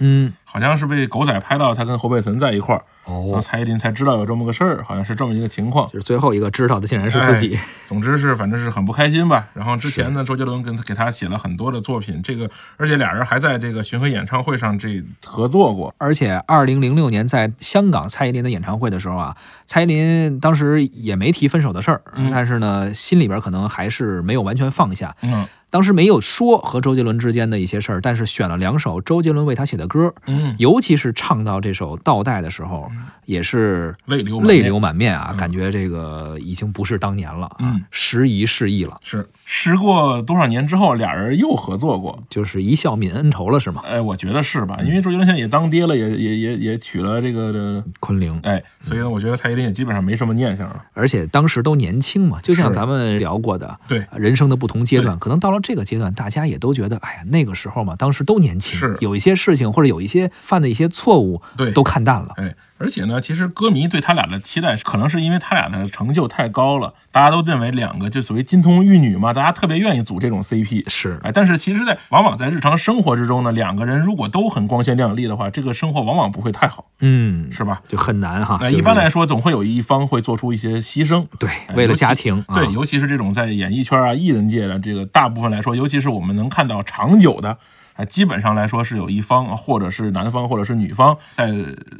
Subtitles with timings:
[0.00, 5.86] 嗯，好像是被狗仔拍到他跟侯佩岑在一块儿，然后哦，蔡依林才知道有这么个事儿，好像是这么一个情况。
[5.88, 7.58] 就是最后一个知道的竟然是自己。
[7.86, 9.48] 总之是反正是很不开心吧。
[9.54, 15.94] 然后之前呢，周杰伦跟他给他写了很多的作品，这个而且俩人还在这个巡回演唱会上这合作过。
[15.98, 19.36] 而且，二零零六年在香港蔡依林的演唱会的时候啊，
[19.66, 25.14] 蔡依林当时也没提分手的事儿，嗯但是呢，心里边可能还是没有完全放下。
[25.22, 32.90] 嗯当时没有说和周杰伦之间的一些事儿，但是选了两首周杰伦为他写的歌，嗯，尤其是唱到这首《倒带》的时候，
[33.24, 42.20] 也是泪流满面泪流满面啊，嗯感觉这个已经不是当年了啊，嗯时移世易了，是时过多少年之后，俩人又合作过。
[42.28, 43.82] 就是一笑泯恩仇了，是吗？
[43.86, 44.78] 哎，我觉得是吧？
[44.84, 50.82] 因为周杰伦现在也当爹了，也也也也娶了这个这昆凌，哎，所以呢，我觉得蔡依林也基本上没什么念想了。
[50.94, 62.34] 而且当时都年轻嘛，就像咱们聊过的，对啊人生的不同阶段，可能到了这个阶段，大家也都觉得，哎呀，那个时候嘛，当时都年轻，是有一些事情或者有一些犯的一些错误，对都看淡了。
[62.36, 70.88] 哎，而且呢，其实歌迷对他俩的期待，可能是因为他俩的成就太高了，大家都认为两个就所谓金童玉女嘛，大家特别愿意组这种 CP。
[70.88, 77.82] 是，哎，但是其实在，往往在日常生活之中呢，两个人如果都很光鲜亮丽的话，这个生活往往不会太好，嗯，是吧？
[77.86, 78.56] 就很难哈。
[78.62, 81.26] 那就是一般来说，总会有一方会做出一些牺牲。
[81.38, 87.58] 对，哎为了家庭，啊对，尤其是这种在演艺圈啊、艺人界的这个大部分来说，尤其是我们能看到长久的。
[88.00, 91.48] 啊，基本上来说是有一方，或者是男方，或者是女方，在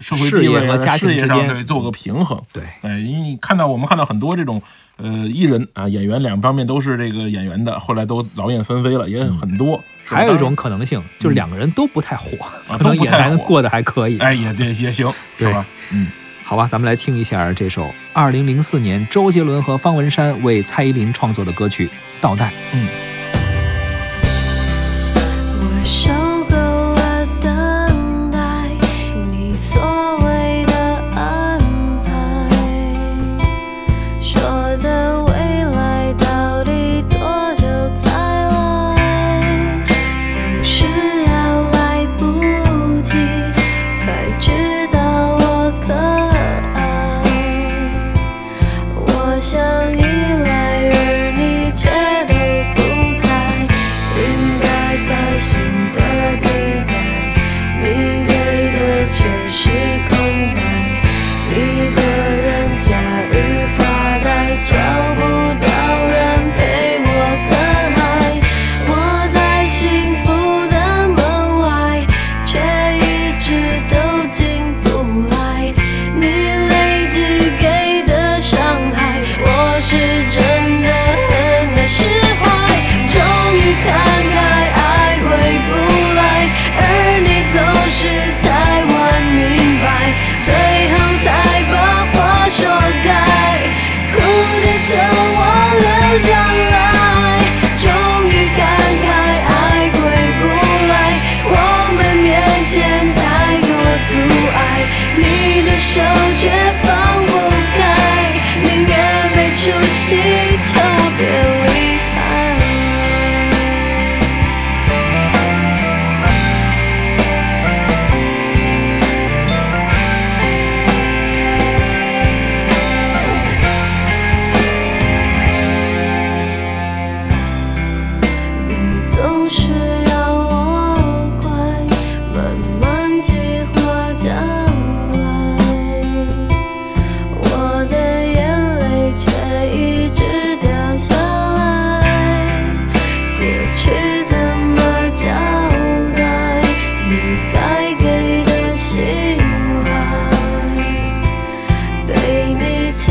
[0.01, 2.41] 社会事地位和家庭事业上对做个平衡。
[2.53, 4.61] 对，哎，因为你看到我们看到很多这种
[4.97, 9.79] 呃艺人啊演员两方面都是这个演员的，后来都劳燕分飞了，也很多。
[10.05, 12.31] 还有一种可能性，就是两个人都不太火，
[12.67, 14.17] 可能也不太火还过得还可以。
[14.17, 15.65] 然哎也对也行，是对吧？
[15.93, 16.09] 嗯，
[16.43, 21.87] 好吧，咱们来听一下这首二零零四年周杰伦和方文山为蔡依林创作的歌曲
[22.21, 22.49] 《倒带》。
[22.73, 23.10] 嗯我
[25.83, 26.20] 手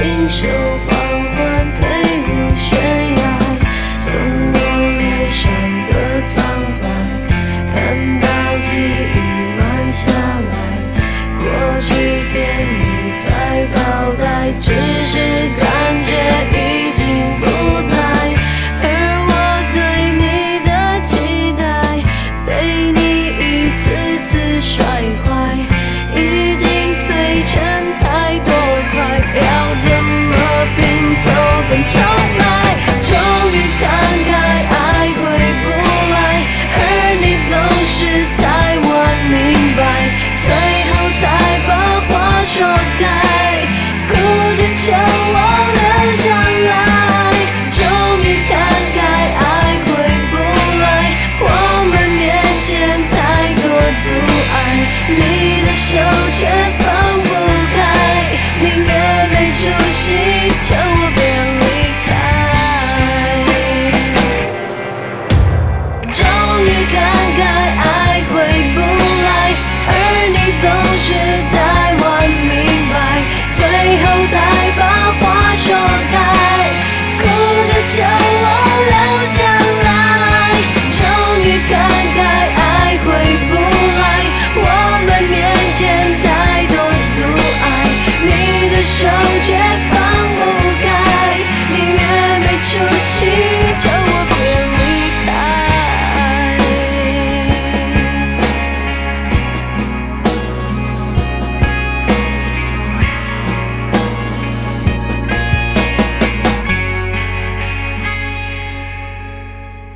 [0.02, 0.99] 锦绣
[67.46, 68.36] 爱回
[68.76, 68.80] 不
[69.26, 69.54] 来，
[69.88, 69.92] 而
[70.34, 70.64] 你总
[70.98, 71.59] 是。